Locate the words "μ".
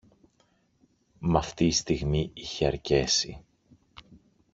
1.19-1.35